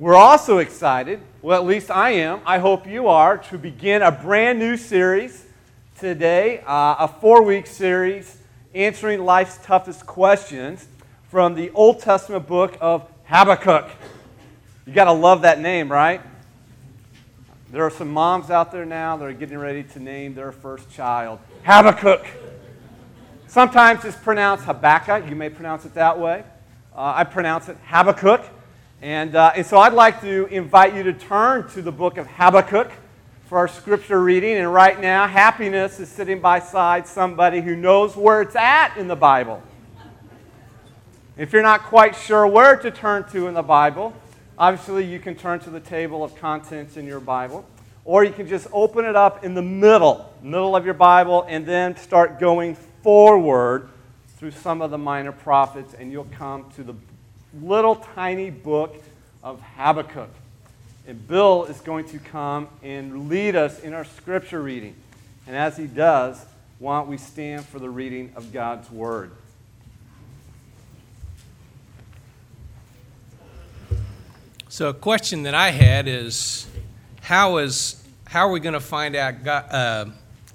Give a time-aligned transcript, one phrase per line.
[0.00, 4.12] We're also excited, well, at least I am, I hope you are, to begin a
[4.12, 5.44] brand new series
[5.98, 8.36] today, uh, a four week series
[8.74, 10.86] answering life's toughest questions
[11.30, 13.90] from the Old Testament book of Habakkuk.
[14.86, 16.20] You got to love that name, right?
[17.72, 20.88] There are some moms out there now that are getting ready to name their first
[20.92, 22.24] child Habakkuk.
[23.48, 25.28] Sometimes it's pronounced Habakkuk.
[25.28, 26.44] You may pronounce it that way.
[26.94, 28.44] Uh, I pronounce it Habakkuk.
[29.00, 32.26] And, uh, and so I'd like to invite you to turn to the book of
[32.26, 32.90] Habakkuk
[33.46, 34.56] for our scripture reading.
[34.56, 39.06] And right now, happiness is sitting by side somebody who knows where it's at in
[39.06, 39.62] the Bible.
[41.36, 44.12] If you're not quite sure where to turn to in the Bible,
[44.58, 47.64] obviously you can turn to the table of contents in your Bible.
[48.04, 51.64] Or you can just open it up in the middle, middle of your Bible, and
[51.64, 53.90] then start going forward
[54.38, 56.94] through some of the minor prophets, and you'll come to the
[57.62, 58.96] little tiny book
[59.42, 60.30] of Habakkuk.
[61.06, 64.94] And Bill is going to come and lead us in our scripture reading.
[65.46, 66.44] And as he does,
[66.78, 69.30] why don't we stand for the reading of God's word?
[74.68, 76.66] So, a question that I had is
[77.22, 80.06] how, is, how are we going to find out God, uh,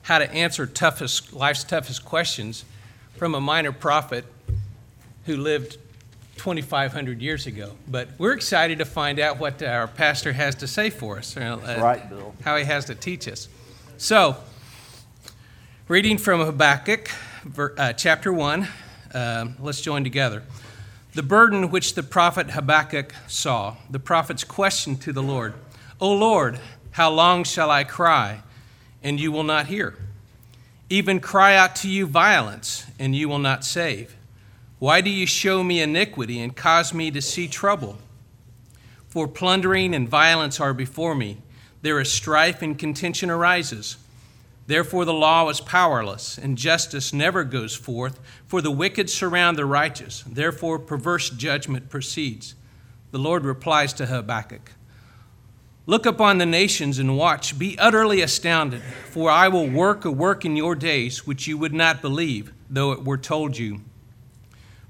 [0.03, 2.63] how to answer toughest, life's toughest questions
[3.17, 4.25] from a minor prophet
[5.25, 5.77] who lived
[6.37, 7.73] 2,500 years ago.
[7.87, 11.37] But we're excited to find out what our pastor has to say for us.
[11.37, 12.33] Uh, right, Bill.
[12.43, 13.47] How he has to teach us.
[13.97, 14.37] So,
[15.87, 17.09] reading from Habakkuk,
[17.77, 18.67] uh, chapter 1,
[19.13, 20.43] uh, let's join together.
[21.13, 25.53] The burden which the prophet Habakkuk saw, the prophet's question to the Lord
[26.01, 26.59] O Lord,
[26.91, 28.41] how long shall I cry,
[29.03, 29.95] and you will not hear?
[30.89, 34.15] Even cry out to you violence, and you will not save.
[34.83, 37.99] Why do you show me iniquity and cause me to see trouble?
[39.07, 41.37] For plundering and violence are before me.
[41.81, 43.95] There is strife and contention arises.
[44.67, 49.65] Therefore, the law is powerless, and justice never goes forth, for the wicked surround the
[49.65, 50.21] righteous.
[50.27, 52.53] Therefore, perverse judgment proceeds.
[53.11, 54.73] The Lord replies to Habakkuk
[55.85, 57.57] Look upon the nations and watch.
[57.57, 58.81] Be utterly astounded,
[59.11, 62.91] for I will work a work in your days which you would not believe, though
[62.91, 63.79] it were told you.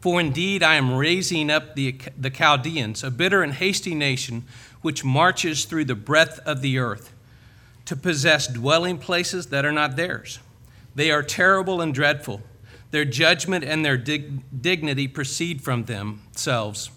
[0.03, 4.44] For indeed I am raising up the, the Chaldeans, a bitter and hasty nation,
[4.81, 7.14] which marches through the breadth of the earth,
[7.86, 10.40] to possess dwelling places that are not theirs.
[10.94, 12.42] They are terrible and dreadful.
[12.92, 16.92] Their judgment and their dig- dignity proceed from themselves.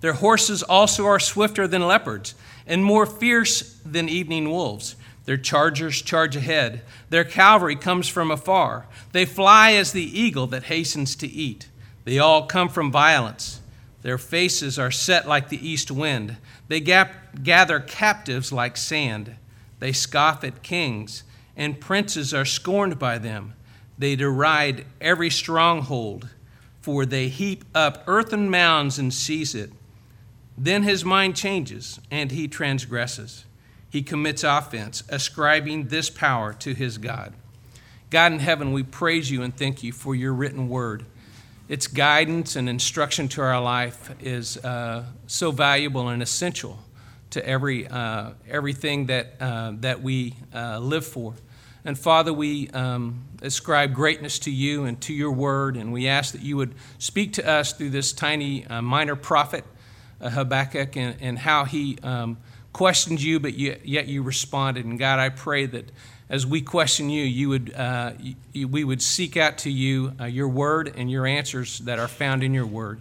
[0.00, 2.36] Their horses also are swifter than leopards,
[2.68, 4.94] and more fierce than evening wolves.
[5.24, 6.82] Their chargers charge ahead.
[7.10, 8.86] Their cavalry comes from afar.
[9.10, 11.68] They fly as the eagle that hastens to eat.
[12.04, 13.60] They all come from violence.
[14.02, 16.36] Their faces are set like the east wind.
[16.68, 19.36] They gap- gather captives like sand.
[19.80, 21.24] They scoff at kings,
[21.56, 23.54] and princes are scorned by them.
[23.96, 26.28] They deride every stronghold,
[26.82, 29.72] for they heap up earthen mounds and seize it.
[30.58, 33.46] Then his mind changes, and he transgresses.
[33.88, 37.32] He commits offense, ascribing this power to his God.
[38.10, 41.06] God in heaven, we praise you and thank you for your written word
[41.68, 46.78] its guidance and instruction to our life is uh, so valuable and essential
[47.30, 51.34] to every, uh, everything that, uh, that we uh, live for.
[51.84, 56.32] And Father, we um, ascribe greatness to you and to your word, and we ask
[56.32, 59.64] that you would speak to us through this tiny uh, minor prophet,
[60.20, 62.38] Habakkuk, and, and how he um,
[62.72, 64.84] questioned you, but yet you responded.
[64.84, 65.90] And God, I pray that
[66.28, 68.12] as we question you, you would, uh,
[68.52, 72.08] you, we would seek out to you uh, your word and your answers that are
[72.08, 73.00] found in your word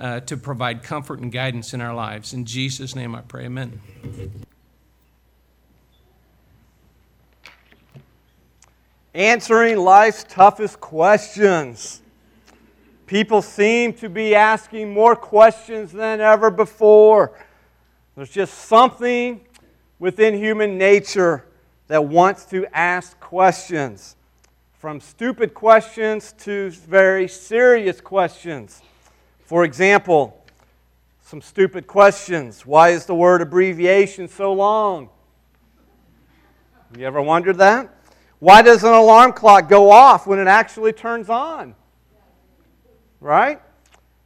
[0.00, 2.32] uh, to provide comfort and guidance in our lives.
[2.32, 3.80] In Jesus' name I pray, amen.
[9.14, 12.02] Answering life's toughest questions.
[13.06, 17.38] People seem to be asking more questions than ever before.
[18.16, 19.40] There's just something
[19.98, 21.46] within human nature
[21.88, 24.16] that wants to ask questions,
[24.78, 28.82] from stupid questions to very serious questions.
[29.44, 30.44] For example,
[31.22, 32.64] some stupid questions.
[32.64, 35.08] Why is the word abbreviation so long?
[36.96, 37.92] You ever wondered that?
[38.38, 41.74] Why does an alarm clock go off when it actually turns on?
[43.20, 43.60] Right?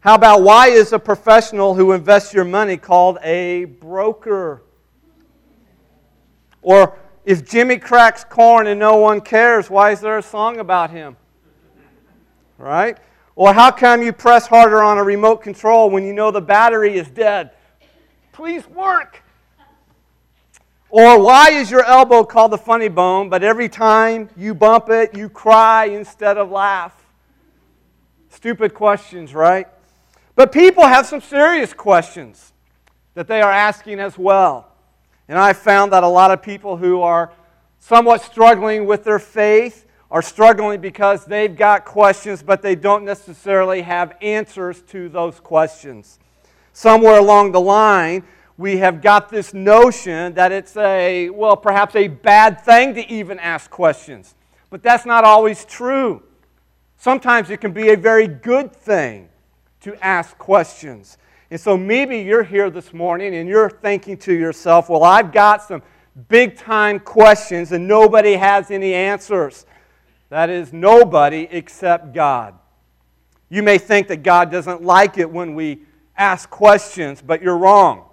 [0.01, 4.63] How about why is a professional who invests your money called a broker?
[6.63, 10.91] Or if Jimmy cracks corn and no one cares, why is there a song about
[10.91, 11.17] him?
[12.59, 12.99] Right?
[13.37, 16.97] Or how come you press harder on a remote control when you know the battery
[16.97, 17.53] is dead?
[18.41, 19.23] please work.
[20.89, 25.15] Or why is your elbow called the funny bone, but every time you bump it,
[25.15, 27.05] you cry instead of laugh?
[28.31, 29.69] Stupid questions, right?
[30.37, 32.55] But people have some serious questions
[33.13, 34.70] that they are asking as well.
[35.31, 37.31] And I found that a lot of people who are
[37.79, 43.83] somewhat struggling with their faith are struggling because they've got questions, but they don't necessarily
[43.83, 46.19] have answers to those questions.
[46.73, 48.25] Somewhere along the line,
[48.59, 53.39] we have got this notion that it's a, well, perhaps a bad thing to even
[53.39, 54.35] ask questions.
[54.69, 56.25] But that's not always true.
[56.97, 59.29] Sometimes it can be a very good thing
[59.83, 61.19] to ask questions.
[61.51, 65.63] And so maybe you're here this morning and you're thinking to yourself, well, I've got
[65.63, 65.83] some
[66.29, 69.67] big time questions and nobody has any answers.
[70.29, 72.55] That is, nobody except God.
[73.49, 75.83] You may think that God doesn't like it when we
[76.17, 78.05] ask questions, but you're wrong.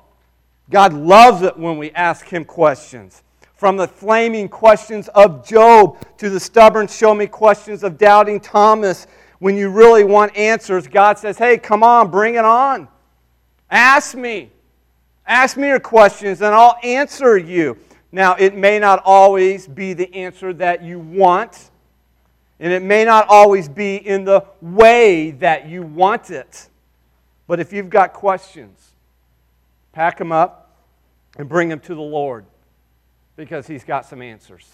[0.72, 3.22] God loves it when we ask Him questions.
[3.56, 9.06] From the flaming questions of Job to the stubborn, show me questions of doubting Thomas,
[9.40, 12.88] when you really want answers, God says, hey, come on, bring it on.
[13.69, 14.52] Ask me.
[15.25, 17.78] Ask me your questions and I'll answer you.
[18.12, 21.72] Now, it may not always be the answer that you want.
[22.60, 26.69] And it may not always be in the way that you want it.
[27.46, 28.94] But if you've got questions,
[29.92, 30.75] pack them up
[31.38, 32.46] and bring them to the Lord
[33.36, 34.68] because He's got some answers.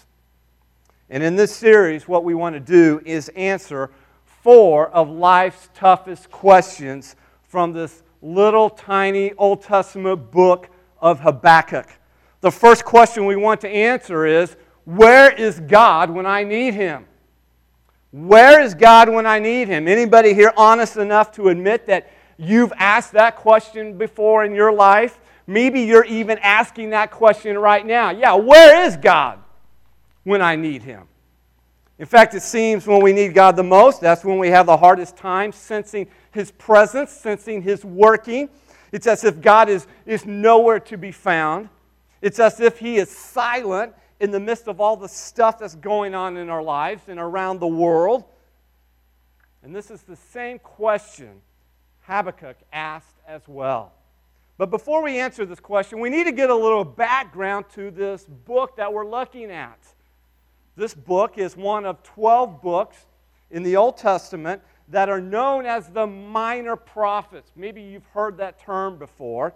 [1.10, 3.90] And in this series, what we want to do is answer
[4.24, 11.86] four of life's toughest questions from this little tiny Old Testament book of Habakkuk.
[12.40, 17.04] The first question we want to answer is Where is God when I need Him?
[18.10, 19.86] Where is God when I need Him?
[19.86, 25.20] Anybody here honest enough to admit that you've asked that question before in your life?
[25.46, 28.10] Maybe you're even asking that question right now.
[28.10, 29.40] Yeah, where is God
[30.22, 31.06] when I need Him?
[32.04, 34.76] In fact, it seems when we need God the most, that's when we have the
[34.76, 38.50] hardest time sensing His presence, sensing His working.
[38.92, 41.70] It's as if God is, is nowhere to be found.
[42.20, 46.14] It's as if He is silent in the midst of all the stuff that's going
[46.14, 48.24] on in our lives and around the world?
[49.62, 51.40] And this is the same question
[52.02, 53.94] Habakkuk asked as well.
[54.58, 58.24] But before we answer this question, we need to get a little background to this
[58.24, 59.78] book that we're looking at.
[60.76, 63.06] This book is one of 12 books
[63.50, 67.52] in the Old Testament that are known as the minor prophets.
[67.54, 69.54] Maybe you've heard that term before,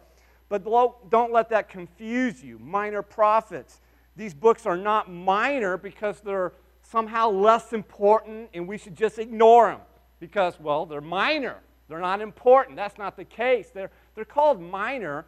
[0.49, 0.65] but
[1.11, 2.59] don't let that confuse you.
[2.61, 3.81] Minor prophets.
[4.17, 9.71] These books are not minor because they're somehow less important and we should just ignore
[9.71, 9.81] them
[10.21, 11.57] because, well, they're minor.
[11.89, 12.77] They're not important.
[12.77, 13.71] That's not the case.
[13.71, 15.27] They're, they're called minor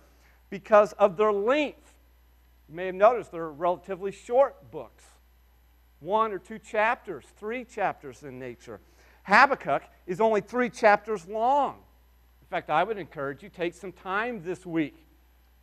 [0.51, 1.95] because of their length.
[2.69, 5.05] You may have noticed they're relatively short books
[6.01, 8.81] one or two chapters, three chapters in nature.
[9.25, 11.77] Habakkuk is only three chapters long.
[12.41, 14.97] In fact, I would encourage you take some time this week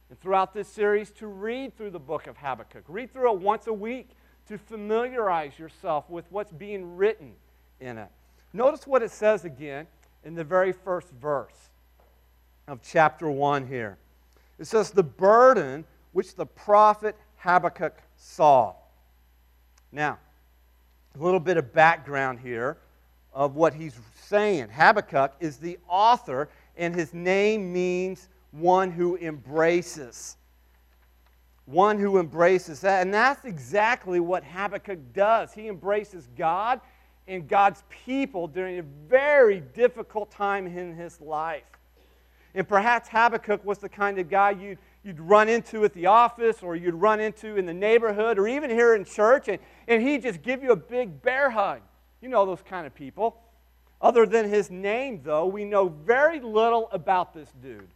[0.09, 2.83] and throughout this series to read through the book of Habakkuk.
[2.87, 4.09] Read through it once a week
[4.47, 7.33] to familiarize yourself with what's being written
[7.81, 8.09] in it.
[8.53, 9.87] Notice what it says again
[10.23, 11.69] in the very first verse
[12.67, 13.97] of chapter 1 here.
[14.57, 18.75] It says, The burden which the prophet Habakkuk saw.
[19.91, 20.19] Now,
[21.19, 22.78] a little bit of background here
[23.33, 24.69] of what he's saying.
[24.69, 30.38] Habakkuk is the author, and his name means one who embraces.
[31.66, 33.02] One who embraces that.
[33.02, 35.54] And that's exactly what Habakkuk does.
[35.54, 36.80] He embraces God
[37.28, 41.64] and God's people during a very difficult time in his life.
[42.56, 46.61] And perhaps Habakkuk was the kind of guy you'd, you'd run into at the office
[46.61, 50.21] or you'd run into in the neighborhood or even here in church, and, and he'd
[50.21, 51.80] just give you a big bear hug.
[52.21, 53.37] You know those kind of people.
[54.02, 57.87] Other than his name, though, we know very little about this dude.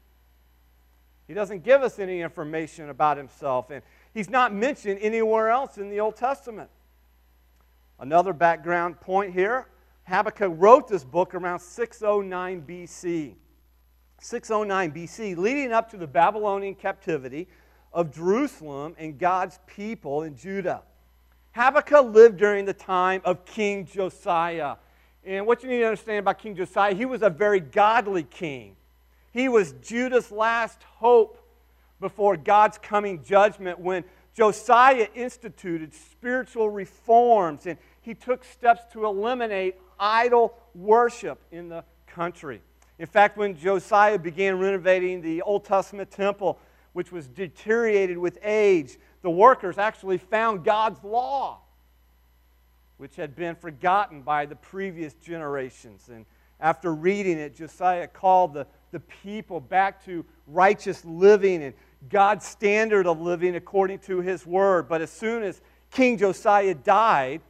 [1.27, 5.89] He doesn't give us any information about himself, and he's not mentioned anywhere else in
[5.89, 6.70] the Old Testament.
[8.00, 9.68] Another background point here
[10.06, 13.36] Habakkuk wrote this book around 609 BC.
[14.24, 17.48] 609 BC, leading up to the Babylonian captivity
[17.92, 20.84] of Jerusalem and God's people in Judah.
[21.54, 24.75] Habakkuk lived during the time of King Josiah.
[25.25, 28.75] And what you need to understand about King Josiah, he was a very godly king.
[29.32, 31.44] He was Judah's last hope
[32.00, 34.04] before God's coming judgment when
[34.36, 42.62] Josiah instituted spiritual reforms and he took steps to eliminate idol worship in the country.
[43.01, 46.60] In fact, when Josiah began renovating the Old Testament temple,
[46.93, 51.62] which was deteriorated with age, the workers actually found God's law,
[52.98, 56.10] which had been forgotten by the previous generations.
[56.10, 56.27] And
[56.60, 61.74] after reading it, Josiah called the, the people back to righteous living and
[62.08, 64.88] God's standard of living according to his word.
[64.88, 67.41] But as soon as King Josiah died,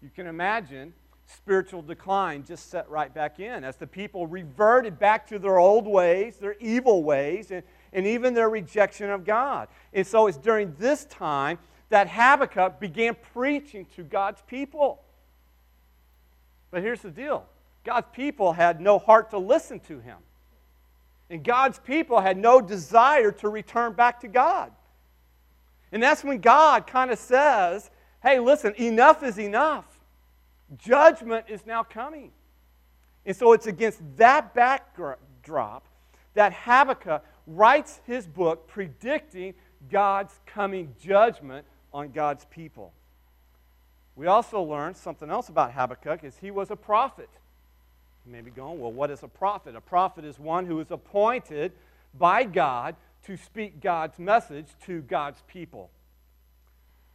[0.00, 0.94] you can imagine
[1.34, 5.86] spiritual decline just set right back in as the people reverted back to their old
[5.86, 7.62] ways, their evil ways, and,
[7.92, 9.68] and even their rejection of God.
[9.92, 11.58] And so it's during this time
[11.90, 15.00] that Habakkuk began preaching to God's people.
[16.70, 17.46] But here's the deal
[17.84, 20.18] God's people had no heart to listen to him.
[21.30, 24.72] And God's people had no desire to return back to God.
[25.92, 27.90] And that's when God kind of says,
[28.22, 29.93] hey, listen, enough is enough.
[30.78, 32.32] Judgment is now coming.
[33.26, 35.86] And so it's against that backdrop
[36.34, 39.54] that Habakkuk writes his book predicting
[39.90, 42.92] God's coming judgment on God's people.
[44.16, 47.28] We also learned something else about Habakkuk is he was a prophet.
[48.26, 49.76] You may be going, well, what is a prophet?
[49.76, 51.72] A prophet is one who is appointed
[52.18, 55.90] by God to speak God's message to God's people.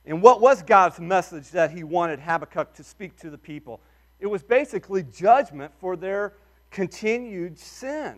[0.05, 3.79] And what was God's message that he wanted Habakkuk to speak to the people?
[4.19, 6.33] It was basically judgment for their
[6.71, 8.15] continued sin.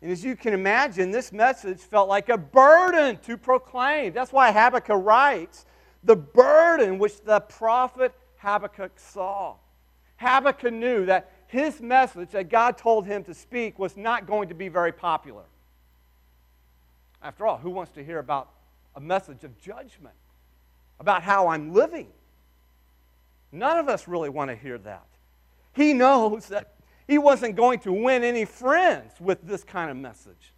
[0.00, 4.12] And as you can imagine, this message felt like a burden to proclaim.
[4.12, 5.66] That's why Habakkuk writes
[6.04, 9.56] the burden which the prophet Habakkuk saw.
[10.16, 14.54] Habakkuk knew that his message that God told him to speak was not going to
[14.54, 15.44] be very popular.
[17.22, 18.50] After all, who wants to hear about
[18.94, 20.14] a message of judgment,
[21.00, 22.08] about how I'm living?
[23.52, 25.06] None of us really want to hear that.
[25.72, 26.74] He knows that
[27.06, 30.52] he wasn't going to win any friends with this kind of message.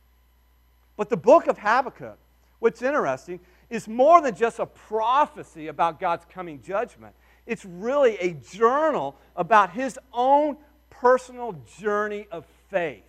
[0.97, 2.19] But the book of Habakkuk,
[2.59, 7.15] what's interesting, is more than just a prophecy about God's coming judgment.
[7.47, 10.57] It's really a journal about his own
[10.91, 13.05] personal journey of faith.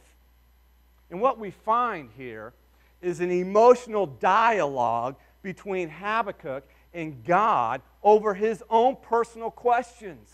[1.10, 2.54] And what we find here
[3.02, 10.30] is an emotional dialogue between Habakkuk and God over his own personal questions.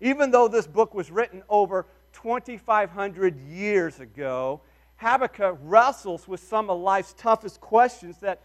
[0.00, 4.60] Even though this book was written over 2,500 years ago,
[4.96, 8.40] Habakkuk wrestles with some of life's toughest questions that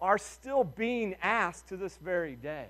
[0.00, 2.66] are still being asked to this very day.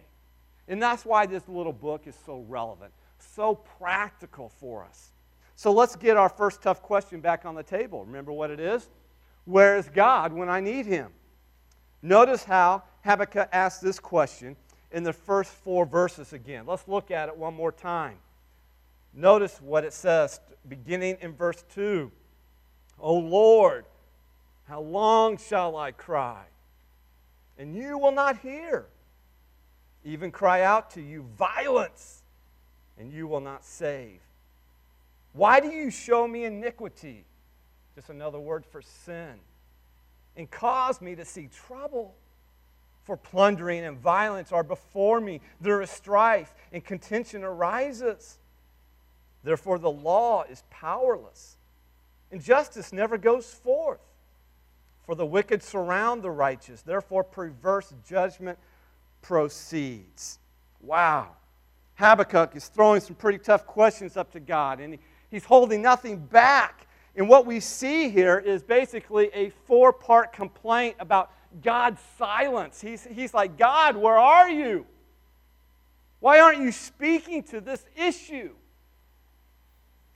[0.68, 5.12] And that's why this little book is so relevant so practical for us.
[5.56, 8.04] So let's get our first tough question back on the table.
[8.04, 8.88] Remember what it is?
[9.44, 11.10] Where is God when I need him?
[12.02, 14.56] Notice how Habakkuk asks this question
[14.92, 16.66] in the first four verses again.
[16.66, 18.16] Let's look at it one more time.
[19.14, 22.10] Notice what it says, beginning in verse 2.
[22.98, 23.84] O Lord,
[24.68, 26.44] how long shall I cry?
[27.58, 28.86] And you will not hear.
[30.04, 32.20] Even cry out to you, violence
[33.00, 34.20] and you will not save.
[35.32, 37.24] Why do you show me iniquity?
[37.94, 39.34] Just another word for sin.
[40.36, 42.14] And cause me to see trouble.
[43.10, 45.40] For plundering and violence are before me.
[45.60, 48.38] There is strife, and contention arises.
[49.42, 51.56] Therefore, the law is powerless,
[52.30, 53.98] and justice never goes forth.
[55.06, 56.82] For the wicked surround the righteous.
[56.82, 58.60] Therefore, perverse judgment
[59.22, 60.38] proceeds.
[60.80, 61.30] Wow.
[61.96, 64.98] Habakkuk is throwing some pretty tough questions up to God, and
[65.32, 66.86] he's holding nothing back.
[67.16, 72.80] And what we see here is basically a four part complaint about God's silence.
[72.80, 74.86] He's, he's like, God, where are you?
[76.20, 78.50] Why aren't you speaking to this issue?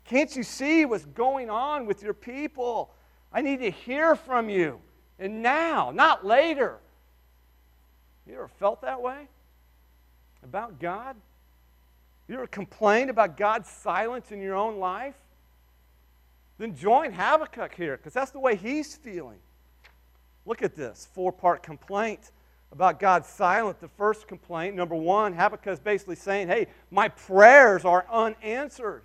[0.04, 2.92] Can't you see what's going on with your people?
[3.32, 4.80] I need to hear from you.
[5.18, 6.78] And now, not later.
[8.26, 9.28] You ever felt that way
[10.42, 11.16] about God?
[12.28, 15.16] You ever complained about God's silence in your own life?
[16.58, 19.38] Then join Habakkuk here, because that's the way he's feeling.
[20.46, 22.30] Look at this four part complaint
[22.72, 23.78] about God's silence.
[23.80, 29.02] The first complaint, number one, Habakkuk is basically saying, Hey, my prayers are unanswered.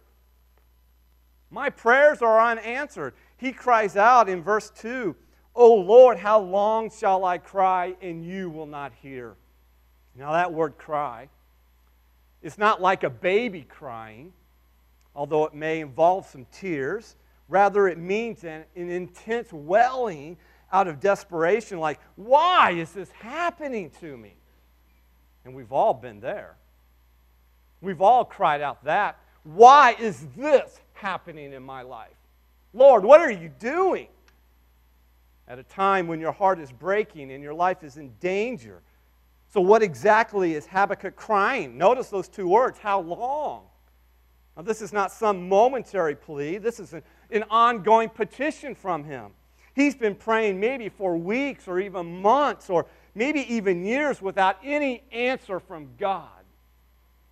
[1.51, 3.13] My prayers are unanswered.
[3.37, 5.15] He cries out in verse 2,
[5.55, 9.35] Oh Lord, how long shall I cry and you will not hear?
[10.15, 11.29] Now, that word cry
[12.41, 14.31] it's not like a baby crying,
[15.13, 17.15] although it may involve some tears.
[17.49, 20.37] Rather, it means an, an intense welling
[20.71, 24.35] out of desperation, like, why is this happening to me?
[25.45, 26.55] And we've all been there.
[27.81, 29.19] We've all cried out that.
[29.43, 32.09] Why is this happening in my life?
[32.73, 34.07] Lord, what are you doing?
[35.49, 38.81] at a time when your heart is breaking and your life is in danger.
[39.51, 41.77] So, what exactly is Habakkuk crying?
[41.77, 43.63] Notice those two words how long?
[44.55, 49.31] Now, this is not some momentary plea, this is an, an ongoing petition from him.
[49.79, 55.03] He's been praying maybe for weeks or even months or maybe even years without any
[55.11, 56.27] answer from God.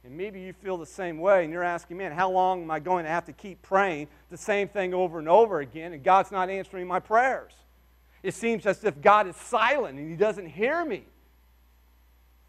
[0.06, 2.80] And maybe you feel the same way and you're asking, man, how long am I
[2.80, 6.32] going to have to keep praying the same thing over and over again and God's
[6.32, 7.52] not answering my prayers?
[8.24, 11.04] It seems as if God is silent and He doesn't hear me.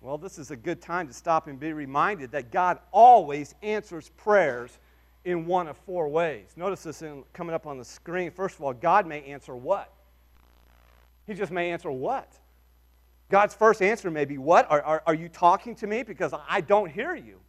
[0.00, 4.10] Well, this is a good time to stop and be reminded that God always answers
[4.16, 4.78] prayers
[5.25, 6.48] in one of four ways.
[6.56, 8.30] Notice this in, coming up on the screen.
[8.30, 9.92] First of all, God may answer what?
[11.26, 12.32] He just may answer what?
[13.30, 14.70] God's first answer may be, What?
[14.70, 16.02] Are, are, are you talking to me?
[16.02, 17.40] Because I don't hear you.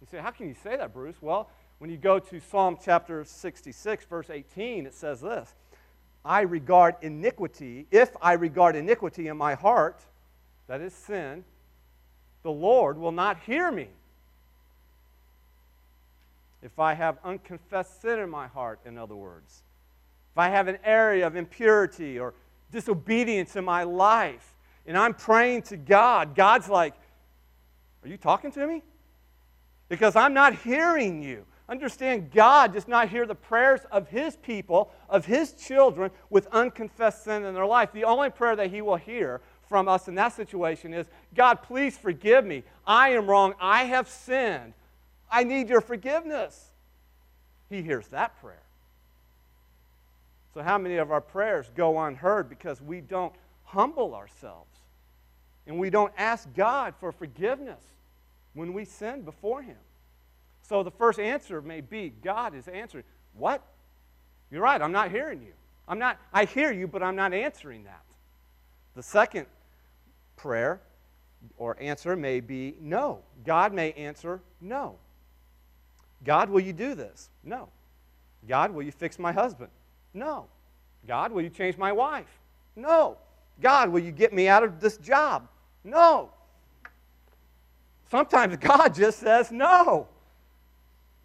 [0.00, 1.16] You say, How can you say that, Bruce?
[1.20, 5.54] Well, when you go to Psalm chapter 66, verse 18, it says this
[6.24, 10.00] I regard iniquity, if I regard iniquity in my heart,
[10.68, 11.44] that is sin,
[12.42, 13.88] the Lord will not hear me.
[16.62, 19.62] If I have unconfessed sin in my heart, in other words,
[20.32, 22.34] if I have an area of impurity or
[22.70, 24.54] disobedience in my life,
[24.86, 26.94] and I'm praying to God, God's like,
[28.02, 28.82] Are you talking to me?
[29.88, 31.44] Because I'm not hearing you.
[31.68, 37.24] Understand, God does not hear the prayers of His people, of His children, with unconfessed
[37.24, 37.92] sin in their life.
[37.92, 41.96] The only prayer that He will hear from us in that situation is God, please
[41.96, 42.64] forgive me.
[42.84, 43.54] I am wrong.
[43.60, 44.74] I have sinned.
[45.30, 46.70] I need your forgiveness.
[47.68, 48.62] He hears that prayer.
[50.54, 53.32] So, how many of our prayers go unheard because we don't
[53.64, 54.76] humble ourselves
[55.66, 57.82] and we don't ask God for forgiveness
[58.54, 59.76] when we sin before Him?
[60.62, 63.04] So, the first answer may be God is answering.
[63.34, 63.62] What?
[64.50, 65.52] You're right, I'm not hearing you.
[65.86, 68.02] I'm not, I hear you, but I'm not answering that.
[68.96, 69.46] The second
[70.36, 70.80] prayer
[71.56, 73.20] or answer may be no.
[73.44, 74.96] God may answer no.
[76.24, 77.30] God, will you do this?
[77.44, 77.68] No.
[78.48, 79.70] God, will you fix my husband?
[80.14, 80.46] No.
[81.06, 82.28] God, will you change my wife?
[82.76, 83.16] No.
[83.60, 85.48] God, will you get me out of this job?
[85.84, 86.30] No.
[88.10, 90.08] Sometimes God just says no.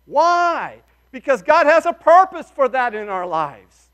[0.06, 0.82] Why?
[1.12, 3.90] Because God has a purpose for that in our lives.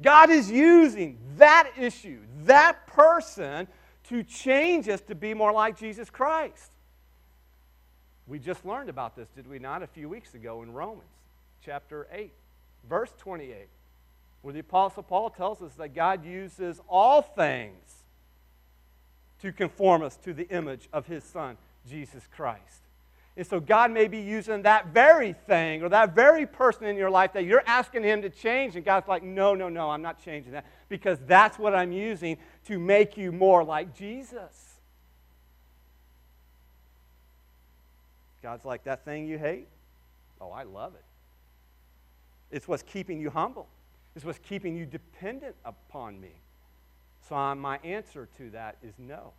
[0.00, 3.68] God is using that issue, that person,
[4.08, 6.70] to change us to be more like Jesus Christ.
[8.26, 11.08] We just learned about this, did we not, a few weeks ago in Romans
[11.64, 12.32] chapter 8,
[12.88, 13.68] verse 28,
[14.42, 18.04] where the Apostle Paul tells us that God uses all things
[19.40, 21.56] to conform us to the image of his Son,
[21.88, 22.82] Jesus Christ.
[23.36, 27.10] And so God may be using that very thing or that very person in your
[27.10, 30.22] life that you're asking Him to change, and God's like, no, no, no, I'm not
[30.22, 34.71] changing that because that's what I'm using to make you more like Jesus.
[38.42, 39.68] God's like, that thing you hate?
[40.40, 41.04] Oh, I love it.
[42.50, 43.68] It's what's keeping you humble,
[44.14, 46.32] it's what's keeping you dependent upon me.
[47.28, 49.32] So my answer to that is no.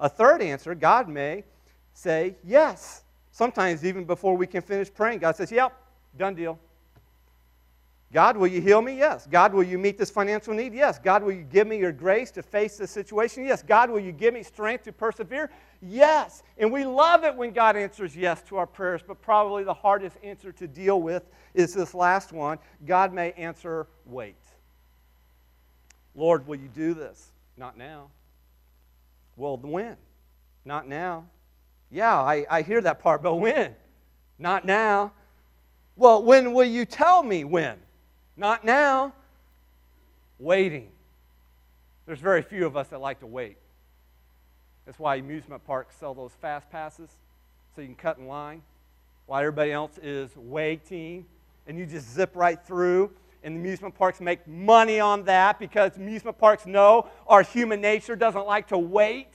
[0.00, 1.44] A third answer, God may
[1.92, 3.02] say yes.
[3.30, 5.72] Sometimes, even before we can finish praying, God says, Yep,
[6.18, 6.58] done deal.
[8.12, 8.96] God, will you heal me?
[8.96, 9.28] Yes.
[9.30, 10.74] God, will you meet this financial need?
[10.74, 10.98] Yes.
[10.98, 13.44] God, will you give me your grace to face this situation?
[13.44, 13.62] Yes.
[13.62, 15.48] God, will you give me strength to persevere?
[15.80, 16.42] Yes.
[16.58, 20.16] And we love it when God answers yes to our prayers, but probably the hardest
[20.24, 21.22] answer to deal with
[21.54, 24.34] is this last one God may answer wait.
[26.16, 27.30] Lord, will you do this?
[27.56, 28.08] Not now.
[29.36, 29.96] Well, when?
[30.64, 31.26] Not now.
[31.92, 33.76] Yeah, I, I hear that part, but when?
[34.36, 35.12] Not now.
[35.94, 37.78] Well, when will you tell me when?
[38.40, 39.12] Not now.
[40.38, 40.88] Waiting.
[42.06, 43.58] There's very few of us that like to wait.
[44.86, 47.10] That's why amusement parks sell those fast passes
[47.74, 48.62] so you can cut in line
[49.26, 51.26] while everybody else is waiting
[51.66, 53.10] and you just zip right through.
[53.44, 58.46] And amusement parks make money on that because amusement parks know our human nature doesn't
[58.46, 59.34] like to wait.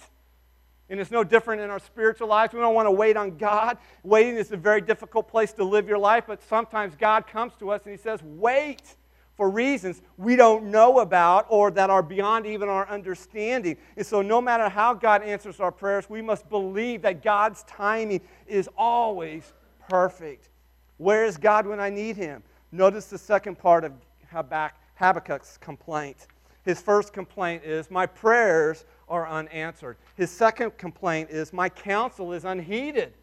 [0.89, 2.54] And it's no different in our spiritual lives.
[2.54, 3.78] We don't want to wait on God.
[4.04, 7.71] Waiting is a very difficult place to live your life, but sometimes God comes to
[7.71, 8.95] us and He says, Wait
[9.36, 13.78] for reasons we don't know about or that are beyond even our understanding.
[13.98, 18.21] And so, no matter how God answers our prayers, we must believe that God's timing
[18.48, 19.54] is always
[19.89, 20.50] perfect.
[20.98, 22.43] Where is God when I need Him?
[22.71, 23.93] Notice the second part of
[24.32, 26.28] Habakkuk's complaint.
[26.63, 29.98] His first complaint is, My prayers are unanswered.
[30.15, 33.13] His second complaint is, My counsel is unheeded.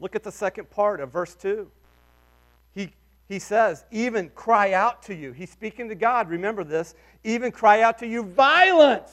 [0.00, 1.70] Look at the second part of verse 2.
[2.74, 2.92] He,
[3.28, 5.32] he says, even cry out to you.
[5.32, 6.28] He's speaking to God.
[6.28, 6.94] Remember this.
[7.24, 9.12] Even cry out to you violence,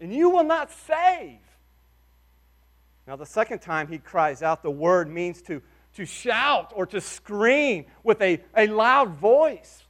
[0.00, 1.38] and you will not save.
[3.06, 5.62] Now, the second time he cries out, the word means to,
[5.94, 9.84] to shout or to scream with a, a loud voice.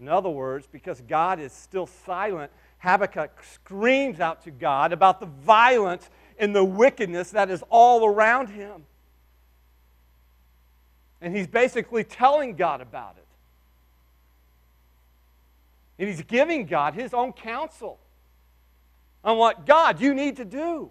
[0.00, 5.26] In other words, because God is still silent, Habakkuk screams out to God about the
[5.26, 6.08] violence
[6.38, 8.86] and the wickedness that is all around him.
[11.20, 13.26] And he's basically telling God about it.
[15.98, 17.98] And he's giving God his own counsel
[19.22, 20.88] on what God you need to do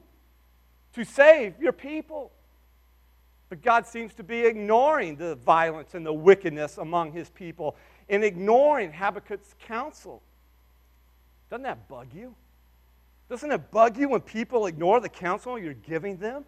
[0.93, 2.31] to save your people.
[3.49, 7.75] But God seems to be ignoring the violence and the wickedness among his people
[8.09, 10.21] and ignoring Habakkuk's counsel.
[11.49, 12.35] Doesn't that bug you?
[13.29, 16.45] Doesn't it bug you when people ignore the counsel you're giving them?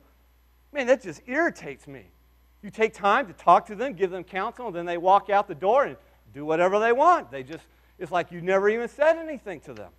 [0.73, 2.05] Man, that just irritates me.
[2.63, 5.47] You take time to talk to them, give them counsel, and then they walk out
[5.47, 5.97] the door and
[6.33, 7.31] do whatever they want.
[7.31, 7.63] They just,
[7.99, 9.91] it's like you never even said anything to them.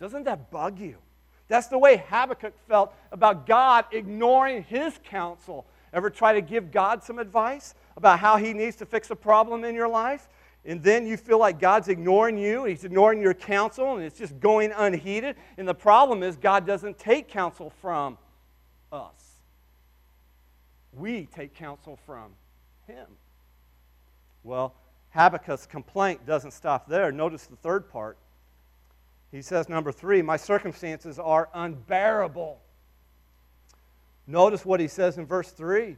[0.00, 0.96] Doesn't that bug you?
[1.48, 5.66] That's the way Habakkuk felt about God ignoring his counsel.
[5.92, 9.64] Ever try to give God some advice about how he needs to fix a problem
[9.64, 10.28] in your life?
[10.68, 14.38] And then you feel like God's ignoring you, he's ignoring your counsel, and it's just
[14.38, 15.34] going unheeded.
[15.56, 18.18] And the problem is, God doesn't take counsel from
[18.92, 19.28] us
[20.98, 22.32] we take counsel from
[22.86, 23.06] him.
[24.42, 24.74] Well,
[25.14, 27.12] Habakkuk's complaint doesn't stop there.
[27.12, 28.18] Notice the third part.
[29.30, 32.60] He says, number three, my circumstances are unbearable.
[34.26, 35.96] Notice what he says in verse 3.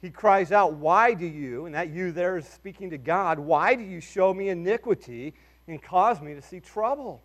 [0.00, 3.74] He cries out, Why do you, and that you there is speaking to God, why
[3.74, 5.34] do you show me iniquity
[5.66, 7.22] and cause me to see trouble?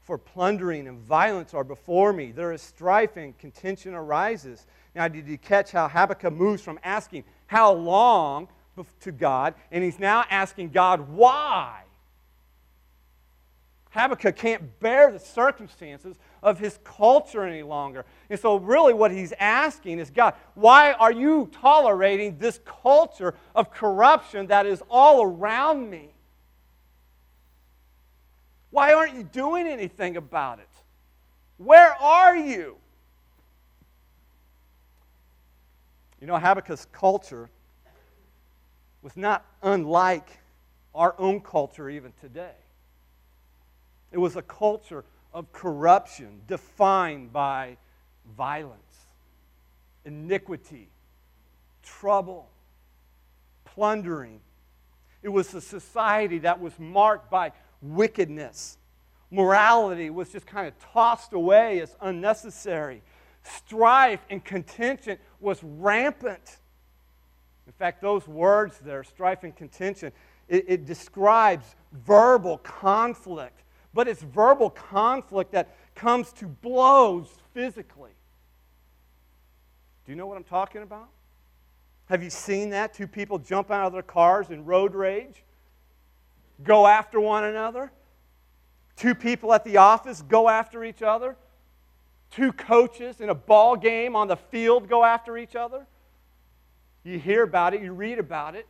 [0.00, 2.32] For plundering and violence are before me.
[2.32, 4.66] There is strife and contention arises.
[4.94, 8.48] Now, did you catch how Habakkuk moves from asking, How long
[9.00, 11.81] to God, and he's now asking God, Why?
[13.92, 18.06] Habakkuk can't bear the circumstances of his culture any longer.
[18.30, 23.70] And so, really, what he's asking is God, why are you tolerating this culture of
[23.70, 26.08] corruption that is all around me?
[28.70, 30.68] Why aren't you doing anything about it?
[31.58, 32.78] Where are you?
[36.18, 37.50] You know, Habakkuk's culture
[39.02, 40.38] was not unlike
[40.94, 42.54] our own culture even today.
[44.12, 47.78] It was a culture of corruption defined by
[48.36, 49.06] violence,
[50.04, 50.88] iniquity,
[51.82, 52.48] trouble,
[53.64, 54.40] plundering.
[55.22, 58.78] It was a society that was marked by wickedness.
[59.30, 63.02] Morality was just kind of tossed away as unnecessary.
[63.42, 66.58] Strife and contention was rampant.
[67.66, 70.12] In fact, those words there, strife and contention,
[70.48, 73.61] it, it describes verbal conflict,
[73.94, 78.12] but it's verbal conflict that comes to blows physically.
[80.04, 81.08] Do you know what I'm talking about?
[82.06, 82.94] Have you seen that?
[82.94, 85.44] Two people jump out of their cars in road rage,
[86.62, 87.92] go after one another.
[88.96, 91.36] Two people at the office go after each other
[92.32, 95.86] two coaches in a ball game on the field go after each other.
[97.04, 98.66] You hear about it, you read about it.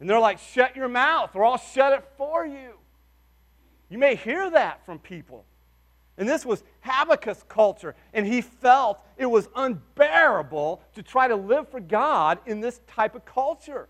[0.00, 2.74] And they're like, shut your mouth, or I'll shut it for you.
[3.88, 5.44] You may hear that from people.
[6.16, 11.68] And this was Habakkuk's culture, and he felt it was unbearable to try to live
[11.68, 13.88] for God in this type of culture.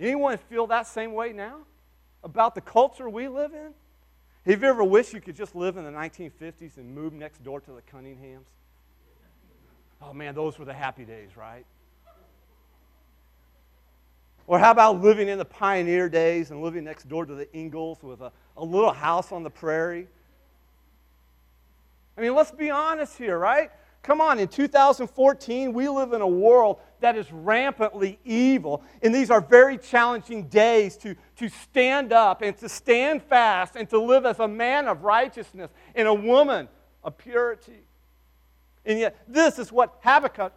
[0.00, 1.58] Anyone feel that same way now
[2.24, 3.74] about the culture we live in?
[4.46, 7.60] Have you ever wished you could just live in the 1950s and move next door
[7.60, 8.46] to the Cunninghams?
[10.00, 11.66] Oh man, those were the happy days, right?
[14.46, 18.02] Or how about living in the pioneer days and living next door to the Ingalls
[18.02, 20.08] with a, a little house on the prairie?
[22.16, 23.70] I mean, let's be honest here, right?
[24.02, 28.82] Come on, in 2014, we live in a world that is rampantly evil.
[29.02, 33.88] And these are very challenging days to, to stand up and to stand fast and
[33.90, 36.68] to live as a man of righteousness and a woman
[37.04, 37.84] of purity.
[38.84, 40.52] And yet, this is what Habakkuk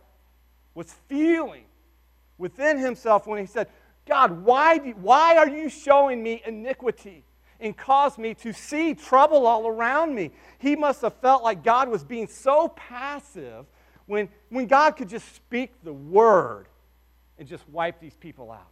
[0.73, 1.65] was feeling
[2.37, 3.67] within himself when he said,
[4.07, 7.23] God, why, do, why are you showing me iniquity?
[7.61, 10.31] And caused me to see trouble all around me.
[10.57, 13.65] He must have felt like God was being so passive
[14.07, 16.67] when, when God could just speak the word
[17.37, 18.67] and just wipe these people out.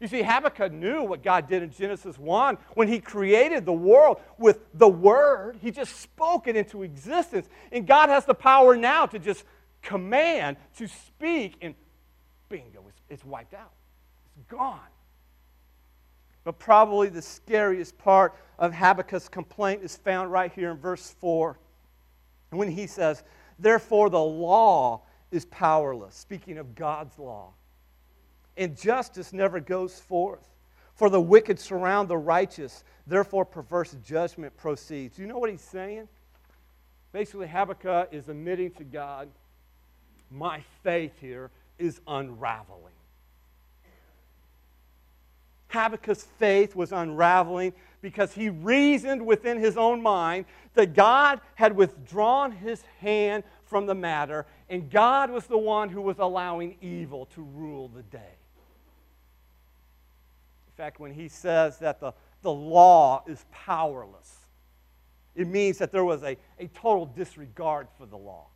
[0.00, 4.20] You see, Habakkuk knew what God did in Genesis 1 when he created the world
[4.38, 5.58] with the word.
[5.62, 7.48] He just spoke it into existence.
[7.70, 9.44] And God has the power now to just
[9.82, 11.74] command, to speak, and
[12.48, 13.72] bingo, it's, it's wiped out.
[14.36, 14.80] It's gone.
[16.44, 21.58] But probably the scariest part of Habakkuk's complaint is found right here in verse 4.
[22.50, 23.24] When he says,
[23.58, 27.52] Therefore the law is powerless, speaking of God's law,
[28.56, 30.48] and justice never goes forth.
[30.94, 35.18] For the wicked surround the righteous, therefore perverse judgment proceeds.
[35.18, 36.08] You know what he's saying?
[37.12, 39.28] Basically, Habakkuk is admitting to God,
[40.30, 42.92] my faith here is unraveling.
[45.74, 52.52] Habakkuk's faith was unraveling because he reasoned within his own mind that God had withdrawn
[52.52, 57.42] his hand from the matter, and God was the one who was allowing evil to
[57.42, 58.36] rule the day.
[60.68, 64.36] In fact, when he says that the, the law is powerless,
[65.34, 68.46] it means that there was a, a total disregard for the law.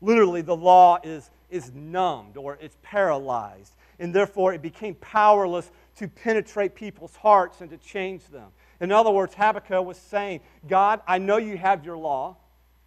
[0.00, 6.08] Literally, the law is, is numbed or it's paralyzed, and therefore it became powerless to
[6.08, 8.48] penetrate people's hearts and to change them.
[8.80, 12.36] In other words, Habakkuk was saying, God, I know you have your law,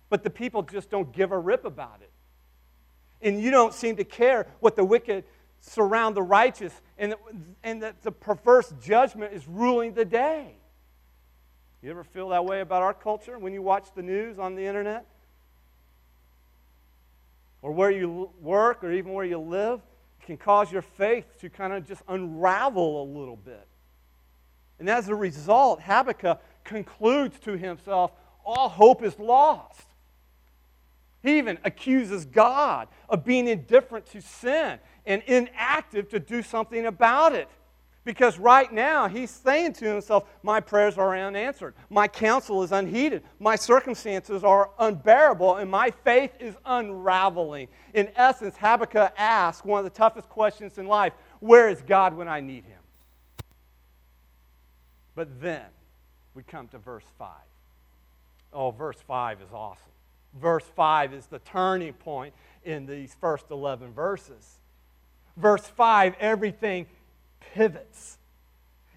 [0.09, 2.11] but the people just don't give a rip about it.
[3.21, 5.23] And you don't seem to care what the wicked
[5.61, 7.15] surround the righteous, and,
[7.63, 10.55] and that the perverse judgment is ruling the day.
[11.81, 14.65] You ever feel that way about our culture when you watch the news on the
[14.65, 15.05] internet?
[17.61, 19.81] Or where you work, or even where you live?
[20.29, 23.65] Can cause your faith to kind of just unravel a little bit.
[24.77, 28.11] And as a result, Habakkuk concludes to himself
[28.45, 29.87] all hope is lost.
[31.23, 37.33] He even accuses God of being indifferent to sin and inactive to do something about
[37.33, 37.49] it.
[38.09, 41.75] Because right now, he's saying to himself, My prayers are unanswered.
[41.91, 43.21] My counsel is unheeded.
[43.39, 47.67] My circumstances are unbearable, and my faith is unraveling.
[47.93, 52.27] In essence, Habakkuk asks one of the toughest questions in life Where is God when
[52.27, 52.79] I need him?
[55.13, 55.67] But then
[56.33, 57.29] we come to verse 5.
[58.53, 59.83] Oh, verse 5 is awesome.
[60.41, 62.33] Verse 5 is the turning point
[62.65, 64.57] in these first 11 verses.
[65.37, 66.87] Verse 5, everything
[67.39, 68.17] pivots.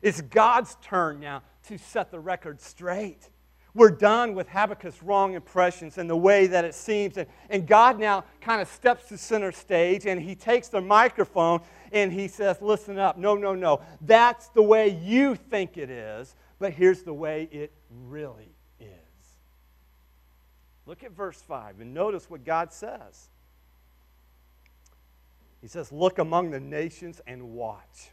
[0.00, 3.28] It's God's turn now to set the record straight.
[3.74, 7.16] We're done with Habakkuk's wrong impressions and the way that it seems.
[7.16, 11.60] And, and God now kind of steps to center stage and he takes the microphone
[11.90, 13.16] and he says, Listen up.
[13.16, 13.80] No, no, no.
[14.02, 17.72] That's the way you think it is, but here's the way it
[18.06, 18.88] really is.
[20.84, 23.30] Look at verse 5 and notice what God says.
[25.62, 28.10] He says, Look among the nations and watch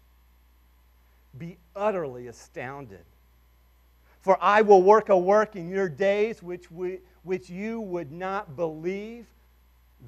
[1.37, 3.05] be utterly astounded.
[4.21, 8.55] For I will work a work in your days which, we, which you would not
[8.55, 9.25] believe,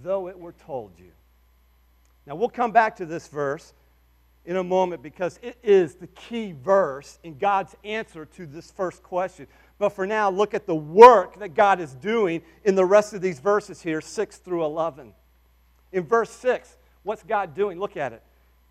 [0.03, 1.11] though it were told you.
[2.25, 3.73] Now, we'll come back to this verse
[4.45, 9.01] in a moment because it is the key verse in God's answer to this first
[9.03, 9.47] question.
[9.79, 13.21] But for now, look at the work that God is doing in the rest of
[13.21, 15.13] these verses here, 6 through 11.
[15.91, 17.79] In verse 6, what's God doing?
[17.79, 18.23] Look at it.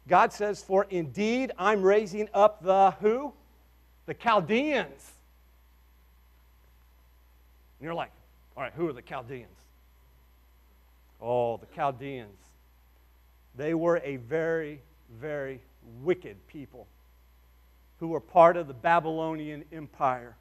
[0.08, 3.32] God says, For indeed I'm raising up the who?
[4.06, 5.12] The Chaldeans.
[7.78, 8.10] And you're like,
[8.56, 9.48] all right, who are the Chaldeans?
[11.20, 12.36] Oh, the Chaldeans.
[13.56, 14.80] They were a very,
[15.18, 15.60] very
[16.02, 16.86] wicked people
[17.98, 20.36] who were part of the Babylonian Empire.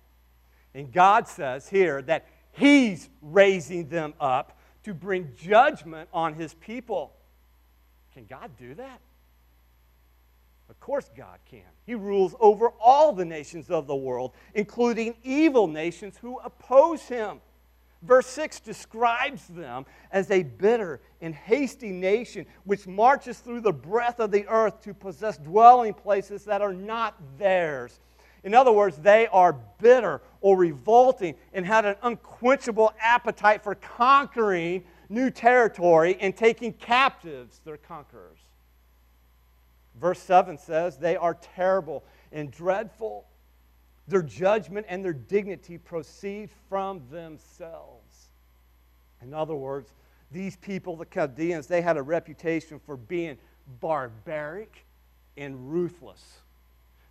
[0.73, 7.13] And God says here that He's raising them up to bring judgment on His people.
[8.13, 8.99] Can God do that?
[10.69, 11.61] Of course, God can.
[11.85, 17.41] He rules over all the nations of the world, including evil nations who oppose him.
[18.01, 24.19] Verse 6 describes them as a bitter and hasty nation which marches through the breadth
[24.19, 27.99] of the earth to possess dwelling places that are not theirs.
[28.43, 34.85] In other words, they are bitter or revolting and had an unquenchable appetite for conquering
[35.09, 38.39] new territory and taking captives their conquerors.
[39.99, 43.25] Verse 7 says, They are terrible and dreadful.
[44.07, 48.29] Their judgment and their dignity proceed from themselves.
[49.21, 49.93] In other words,
[50.31, 53.37] these people, the Chaldeans, they had a reputation for being
[53.79, 54.85] barbaric
[55.37, 56.39] and ruthless,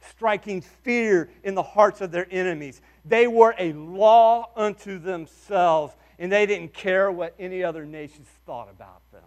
[0.00, 2.80] striking fear in the hearts of their enemies.
[3.04, 8.68] They were a law unto themselves, and they didn't care what any other nations thought
[8.70, 9.24] about them.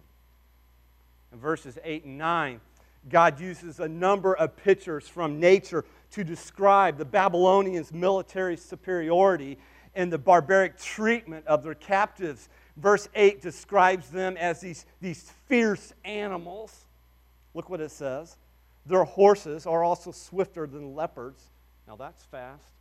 [1.32, 2.60] In verses 8 and 9,
[3.10, 9.58] God uses a number of pictures from nature to describe the Babylonians' military superiority
[9.96, 12.48] and the barbaric treatment of their captives.
[12.78, 16.86] Verse 8 describes them as these, these fierce animals.
[17.54, 18.38] Look what it says.
[18.86, 21.44] Their horses are also swifter than leopards.
[21.88, 22.72] Now that's fast.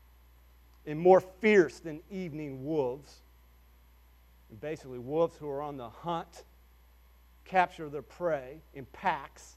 [0.86, 3.20] And more fierce than evening wolves.
[4.50, 6.44] And basically, wolves who are on the hunt
[7.44, 9.56] capture their prey in packs.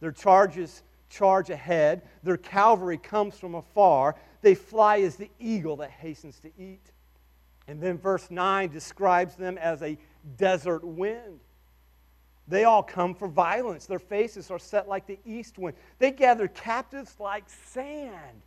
[0.00, 2.02] Their charges charge ahead.
[2.22, 4.16] Their cavalry comes from afar.
[4.42, 6.92] They fly as the eagle that hastens to eat.
[7.66, 9.98] And then verse 9 describes them as a
[10.36, 11.40] desert wind.
[12.46, 13.84] They all come for violence.
[13.86, 15.76] Their faces are set like the east wind.
[15.98, 18.42] They gather captives like sand.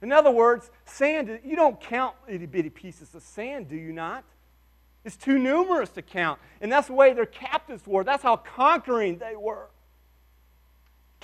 [0.00, 4.24] In other words, sand, you don't count itty bitty pieces of sand, do you not?
[5.04, 6.38] It's too numerous to count.
[6.60, 8.04] And that's the way their captives were.
[8.04, 9.68] That's how conquering they were.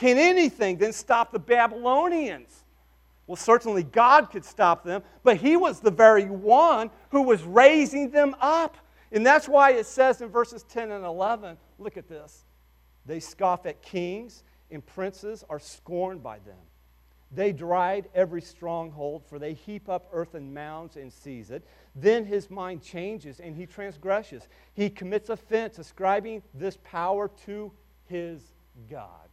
[0.03, 2.65] Can anything then stop the Babylonians?
[3.29, 8.11] Well, certainly God could stop them, but He was the very one who was raising
[8.11, 8.77] them up.
[9.13, 12.45] And that's why it says in verses 10 and 11 look at this.
[13.07, 16.59] They scoff at kings, and princes are scorned by them.
[17.31, 21.65] They deride every stronghold, for they heap up earthen mounds and seize it.
[21.95, 24.49] Then his mind changes and he transgresses.
[24.75, 27.71] He commits offense, ascribing this power to
[28.07, 28.43] his
[28.91, 29.29] God.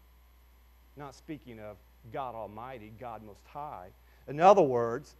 [0.99, 1.77] Not speaking of
[2.11, 3.87] God Almighty, God Most High.
[4.27, 5.15] In other words,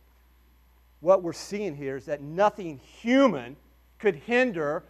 [0.99, 3.55] what we're seeing here is that nothing human
[3.97, 4.83] could hinder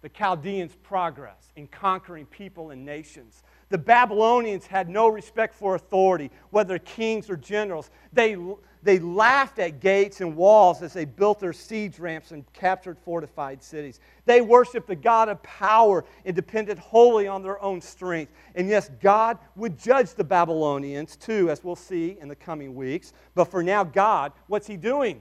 [0.00, 3.42] the Chaldeans' progress in conquering people and nations.
[3.68, 7.90] The Babylonians had no respect for authority, whether kings or generals.
[8.10, 8.34] They,
[8.82, 13.62] they laughed at gates and walls as they built their siege ramps and captured fortified
[13.62, 14.00] cities.
[14.24, 18.32] They worshiped the God of power and depended wholly on their own strength.
[18.54, 23.12] And yes, God would judge the Babylonians too, as we'll see in the coming weeks.
[23.34, 25.20] But for now, God, what's He doing?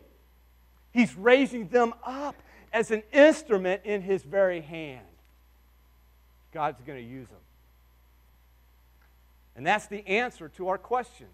[0.94, 2.36] He's raising them up
[2.72, 5.06] as an instrument in His very hand.
[6.54, 7.38] God's going to use them.
[9.58, 11.28] And that's the answer to our question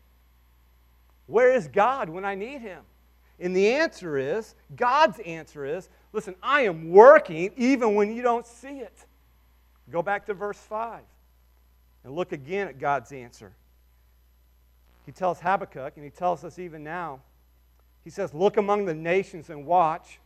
[1.27, 2.83] Where is God when I need Him?
[3.39, 8.45] And the answer is God's answer is listen, I am working even when you don't
[8.45, 9.05] see it.
[9.91, 11.01] Go back to verse 5
[12.03, 13.51] and look again at God's answer.
[15.05, 17.19] He tells Habakkuk, and he tells us even now,
[18.03, 20.19] he says, Look among the nations and watch,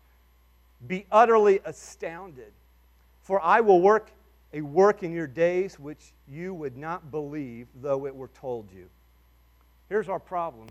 [0.87, 2.53] be utterly astounded,
[3.21, 4.11] for I will work
[4.53, 8.89] a work in your days which you would not believe, though it were told you.
[9.89, 10.67] Here's our problem,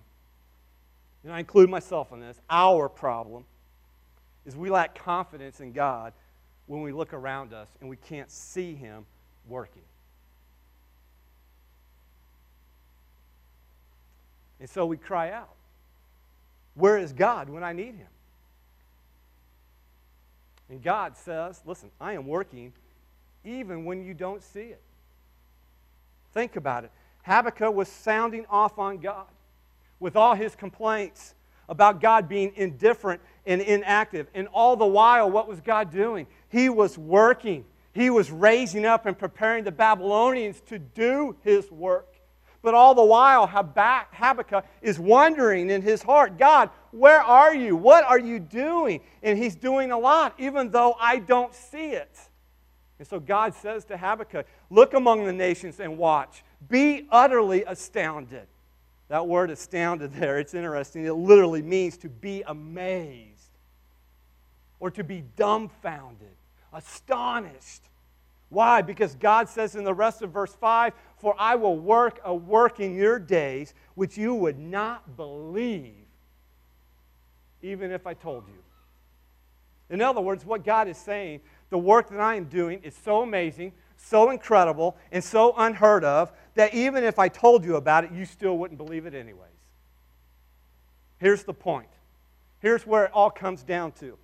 [1.24, 2.40] and I include myself in this.
[2.48, 3.44] Our problem
[4.46, 6.12] is we lack confidence in God
[6.66, 9.04] when we look around us and we can't see Him
[9.48, 9.82] working.
[14.60, 15.54] And so we cry out,
[16.74, 18.08] Where is God when I need Him?
[20.70, 22.72] And God says, Listen, I am working
[23.44, 24.82] even when you don't see it.
[26.32, 26.90] Think about it.
[27.22, 29.26] Habakkuk was sounding off on God
[30.00, 31.34] with all his complaints
[31.68, 34.28] about God being indifferent and inactive.
[34.34, 36.26] And all the while, what was God doing?
[36.48, 37.64] He was working.
[37.92, 42.14] He was raising up and preparing the Babylonians to do his work.
[42.60, 47.76] But all the while, Habakkuk is wondering in his heart, God, where are you?
[47.76, 49.00] What are you doing?
[49.22, 52.10] And he's doing a lot, even though I don't see it.
[52.98, 56.42] And so God says to Habakkuk, Look among the nations and watch.
[56.68, 58.48] Be utterly astounded.
[59.08, 61.04] That word astounded there, it's interesting.
[61.04, 63.50] It literally means to be amazed
[64.80, 66.36] or to be dumbfounded,
[66.72, 67.82] astonished.
[68.50, 68.82] Why?
[68.82, 72.80] Because God says in the rest of verse 5 For I will work a work
[72.80, 76.06] in your days which you would not believe,
[77.62, 78.54] even if I told you.
[79.90, 81.40] In other words, what God is saying
[81.70, 86.32] the work that I am doing is so amazing, so incredible, and so unheard of
[86.58, 89.48] that even if I told you about it, you still wouldn't believe it anyways.
[91.18, 91.86] Here's the point.
[92.58, 94.18] Here's where it all comes down to.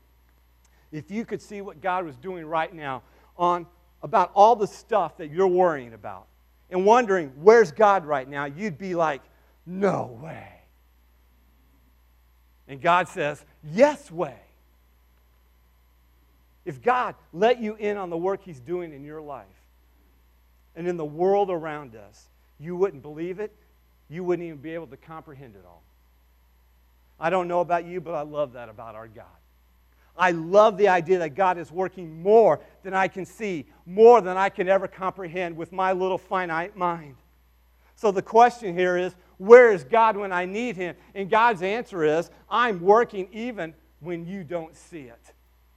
[0.90, 3.02] If you could see what God was doing right now
[3.38, 3.68] on
[4.02, 6.26] about all the stuff that you're worrying about
[6.70, 8.46] and wondering, where's God right now?
[8.46, 9.22] You'd be like,
[9.64, 10.48] no way.
[12.66, 14.40] And God says, yes way.
[16.64, 19.46] If God let you in on the work He's doing in your life
[20.76, 23.52] and in the world around us, you wouldn't believe it.
[24.08, 25.82] You wouldn't even be able to comprehend it all.
[27.18, 29.24] I don't know about you, but I love that about our God.
[30.16, 34.36] I love the idea that God is working more than I can see, more than
[34.36, 37.16] I can ever comprehend with my little finite mind.
[37.96, 40.94] So the question here is where is God when I need Him?
[41.14, 45.32] And God's answer is I'm working even when you don't see it.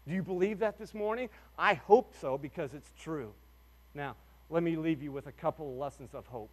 [0.07, 1.29] Do you believe that this morning?
[1.57, 3.33] I hope so because it's true.
[3.93, 4.15] Now,
[4.49, 6.51] let me leave you with a couple of lessons of hope.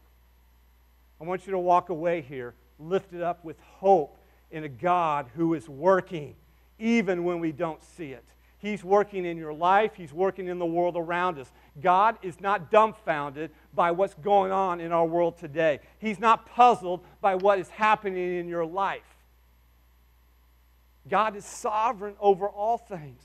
[1.21, 4.19] I want you to walk away here lifted up with hope
[4.51, 6.35] in a God who is working
[6.79, 8.25] even when we don't see it.
[8.59, 11.53] He's working in your life, He's working in the world around us.
[11.83, 17.05] God is not dumbfounded by what's going on in our world today, He's not puzzled
[17.21, 19.03] by what is happening in your life.
[21.09, 23.21] God is sovereign over all things,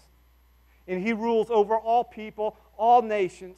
[0.88, 3.58] and He rules over all people, all nations,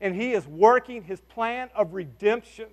[0.00, 2.66] and He is working His plan of redemption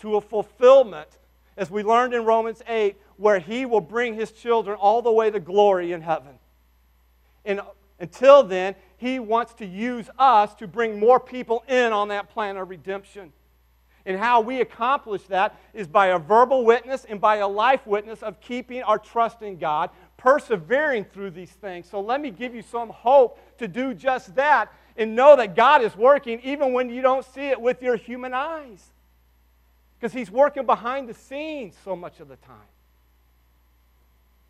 [0.00, 1.08] to a fulfillment,
[1.56, 5.30] as we learned in Romans 8, where He will bring His children all the way
[5.30, 6.38] to glory in heaven.
[7.44, 7.60] And
[7.98, 12.56] until then, He wants to use us to bring more people in on that plan
[12.56, 13.32] of redemption.
[14.06, 18.22] And how we accomplish that is by a verbal witness and by a life witness
[18.22, 21.88] of keeping our trust in God, persevering through these things.
[21.88, 25.82] So let me give you some hope to do just that and know that God
[25.82, 28.84] is working even when you don't see it with your human eyes.
[29.98, 32.56] Because He's working behind the scenes so much of the time.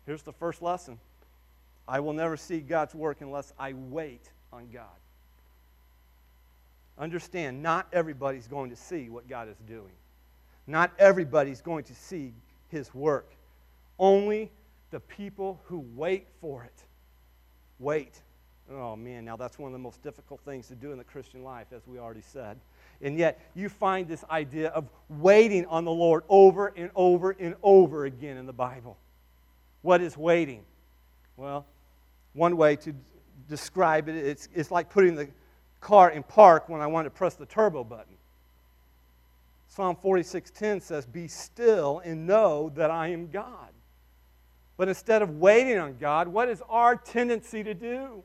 [0.05, 0.99] Here's the first lesson
[1.87, 4.85] I will never see God's work unless I wait on God.
[6.99, 9.93] Understand, not everybody's going to see what God is doing.
[10.67, 12.33] Not everybody's going to see
[12.67, 13.31] his work.
[13.97, 14.51] Only
[14.91, 16.83] the people who wait for it.
[17.79, 18.21] Wait.
[18.69, 21.43] Oh man, now that's one of the most difficult things to do in the Christian
[21.43, 22.57] life, as we already said.
[23.01, 27.55] And yet, you find this idea of waiting on the Lord over and over and
[27.63, 28.97] over again in the Bible.
[29.81, 30.63] What is waiting?
[31.35, 31.65] Well,
[32.33, 32.93] one way to
[33.49, 35.27] describe it, it's, it's like putting the
[35.79, 38.15] car in park when I want to press the turbo button.
[39.67, 43.69] Psalm 46:10 says, "Be still and know that I am God."
[44.77, 48.23] But instead of waiting on God, what is our tendency to do?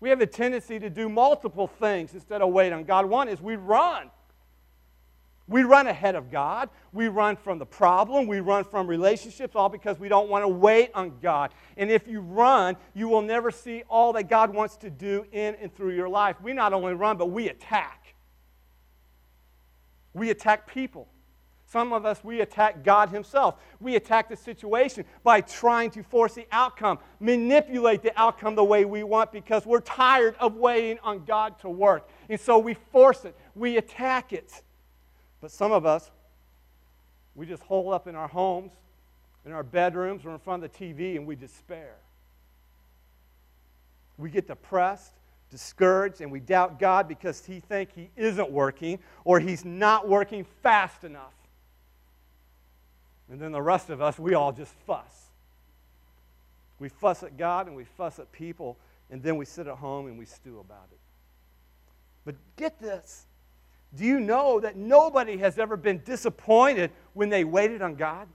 [0.00, 3.06] We have a tendency to do multiple things instead of wait on God.
[3.06, 4.10] One is we run.
[5.48, 6.68] We run ahead of God.
[6.92, 8.26] We run from the problem.
[8.26, 11.52] We run from relationships, all because we don't want to wait on God.
[11.78, 15.54] And if you run, you will never see all that God wants to do in
[15.56, 16.36] and through your life.
[16.42, 18.14] We not only run, but we attack.
[20.12, 21.08] We attack people.
[21.70, 23.56] Some of us, we attack God Himself.
[23.78, 28.86] We attack the situation by trying to force the outcome, manipulate the outcome the way
[28.86, 32.08] we want because we're tired of waiting on God to work.
[32.30, 34.62] And so we force it, we attack it.
[35.42, 36.10] But some of us,
[37.34, 38.72] we just hole up in our homes,
[39.44, 41.96] in our bedrooms, or in front of the TV, and we despair.
[44.16, 45.12] We get depressed,
[45.50, 50.46] discouraged, and we doubt God because He think He isn't working or He's not working
[50.62, 51.34] fast enough.
[53.30, 55.26] And then the rest of us, we all just fuss.
[56.78, 58.78] We fuss at God and we fuss at people,
[59.10, 60.98] and then we sit at home and we stew about it.
[62.24, 63.26] But get this
[63.94, 68.28] do you know that nobody has ever been disappointed when they waited on God?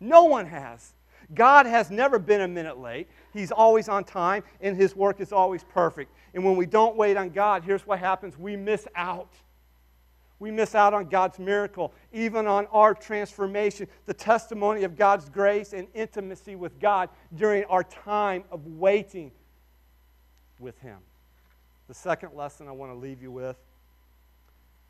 [0.00, 0.92] No one has.
[1.34, 3.08] God has never been a minute late.
[3.32, 6.12] He's always on time, and His work is always perfect.
[6.34, 9.32] And when we don't wait on God, here's what happens we miss out.
[10.38, 15.72] We miss out on God's miracle, even on our transformation, the testimony of God's grace
[15.72, 19.32] and intimacy with God during our time of waiting
[20.58, 20.98] with Him.
[21.88, 23.56] The second lesson I want to leave you with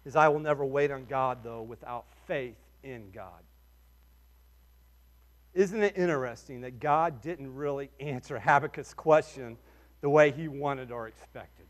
[0.05, 3.43] is I will never wait on God, though, without faith in God.
[5.55, 9.57] Isn't it interesting that God didn't really answer Habakkuk's question
[10.01, 11.67] the way he wanted or expected?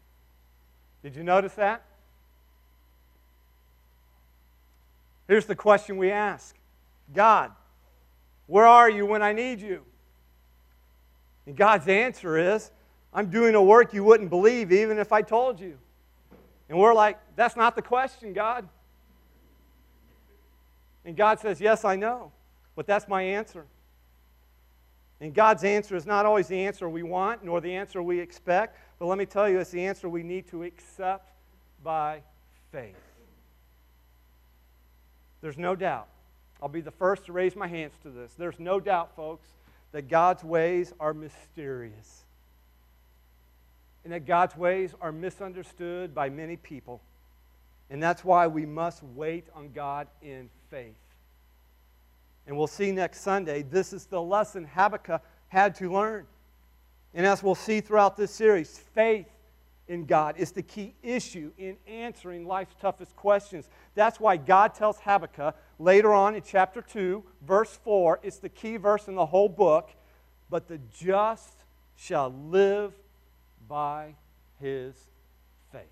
[1.03, 1.85] Did you notice that?
[5.29, 6.55] Here's the question we ask
[7.13, 7.53] God,
[8.47, 9.83] where are you when I need you?
[11.47, 12.71] And God's answer is,
[13.13, 15.79] I'm doing a work you wouldn't believe even if I told you.
[16.69, 18.69] And we're like, that's not the question, God.
[21.05, 22.33] And God says, Yes, I know,
[22.75, 23.65] but that's my answer.
[25.21, 28.77] And God's answer is not always the answer we want nor the answer we expect,
[28.99, 31.33] but let me tell you, it's the answer we need to accept
[31.83, 32.21] by
[32.71, 33.06] faith.
[35.41, 36.09] There's no doubt.
[36.63, 38.33] I'll be the first to raise my hands to this.
[38.35, 39.49] There's no doubt, folks,
[39.93, 42.25] that God's ways are mysterious
[44.07, 47.03] and that God's ways are misunderstood by many people.
[47.91, 50.95] And that's why we must wait on God in faith.
[52.47, 56.25] And we'll see next Sunday, this is the lesson Habakkuk had to learn.
[57.15, 59.27] And as we'll see throughout this series, faith
[59.89, 60.37] in God.
[60.39, 63.69] is the key issue in answering life's toughest questions.
[63.95, 68.77] That's why God tells Habakkuk later on in chapter 2, verse 4, it's the key
[68.77, 69.91] verse in the whole book,
[70.51, 71.55] but the just
[71.97, 72.93] shall live
[73.69, 74.15] by
[74.61, 74.95] his
[75.73, 75.83] faith.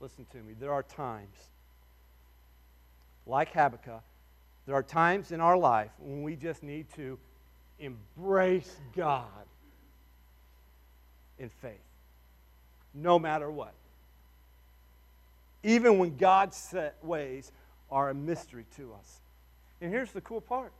[0.00, 1.36] Listen to me, there are times,
[3.26, 4.02] like Habakkuk,
[4.66, 7.18] there are times in our life when we just need to
[7.78, 9.24] embrace God
[11.38, 11.72] in faith,
[12.94, 13.74] no matter what.
[15.62, 17.50] Even when God's set ways
[17.90, 19.20] are a mystery to us.
[19.80, 20.72] And here's the cool part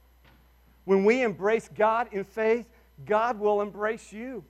[0.85, 2.67] when we embrace God in faith,
[3.05, 4.45] God will embrace you.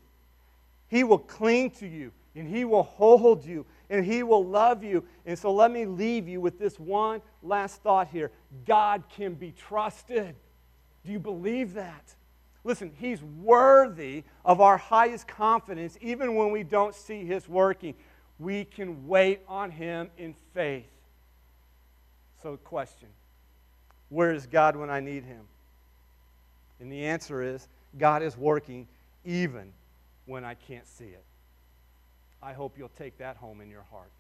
[0.89, 5.05] He will cling to you and He will hold you and He will love you.
[5.25, 8.31] And so let me leave you with this one last thought here
[8.67, 10.37] God can be trusted.
[11.05, 12.15] Do you believe that?
[12.67, 17.95] Listen, He's worthy of our highest confidence even when we don't see His working.
[18.41, 20.91] We can wait on Him in faith.
[22.43, 23.09] So, question
[24.09, 25.43] Where is God when I need Him?
[26.81, 28.89] And the answer is God is working
[29.25, 29.73] even
[30.27, 31.25] when I can't see it.
[32.43, 34.11] I hope you'll take that home in your heart.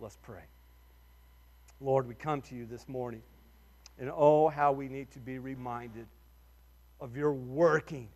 [0.00, 0.42] Let's pray.
[1.80, 3.22] Lord, we come to you this morning,
[4.00, 6.06] and oh, how we need to be reminded
[7.04, 8.08] of your working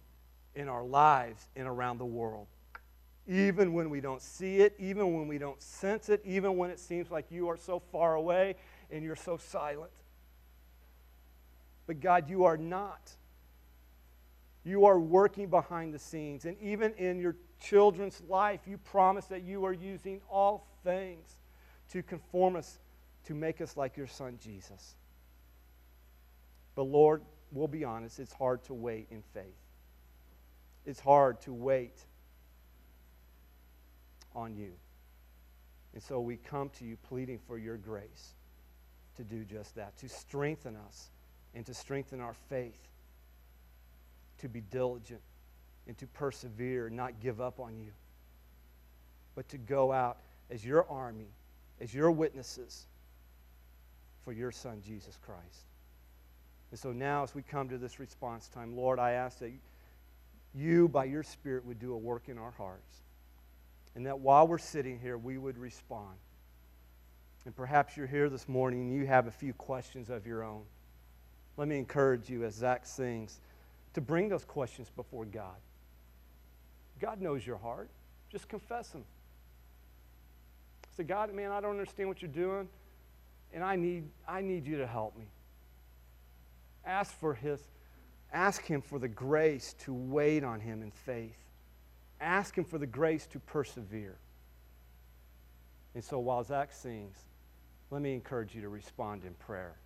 [0.55, 2.47] in our lives and around the world.
[3.29, 6.81] Even when we don't see it, even when we don't sense it, even when it
[6.81, 8.55] seems like you are so far away
[8.91, 9.91] and you're so silent.
[11.87, 13.13] But God, you are not.
[14.65, 16.47] You are working behind the scenes.
[16.47, 21.37] And even in your children's life, you promise that you are using all things
[21.91, 22.79] to conform us,
[23.27, 24.95] to make us like your son Jesus.
[26.75, 27.21] But Lord,
[27.53, 29.45] we'll be honest, it's hard to wait in faith.
[30.87, 31.99] It's hard to wait
[34.35, 34.73] on you.
[35.95, 38.35] And so we come to you pleading for your grace
[39.17, 41.11] to do just that, to strengthen us
[41.55, 42.81] and to strengthen our faith,
[44.39, 45.21] to be diligent
[45.87, 47.91] and to persevere, not give up on you,
[49.35, 50.19] but to go out
[50.51, 51.29] as your army,
[51.81, 52.87] as your witnesses
[54.25, 55.68] for your Son, Jesus Christ.
[56.71, 59.53] And so now, as we come to this response time, Lord, I ask that
[60.55, 63.03] you, by your Spirit, would do a work in our hearts.
[63.95, 66.17] And that while we're sitting here, we would respond.
[67.47, 70.63] And perhaps you're here this morning and you have a few questions of your own.
[71.57, 73.41] Let me encourage you, as Zach sings,
[73.95, 75.57] to bring those questions before God.
[77.01, 77.89] God knows your heart.
[78.31, 79.05] Just confess them.
[80.97, 82.69] Say, God, man, I don't understand what you're doing,
[83.55, 85.27] and I need, I need you to help me.
[86.89, 87.61] Ask for his,
[88.33, 91.37] ask him for the grace to wait on him in faith.
[92.19, 94.17] Ask him for the grace to persevere.
[95.95, 97.19] And so while Zach sings,
[97.91, 99.77] let me encourage you to respond in prayer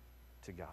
[0.45, 0.67] to God.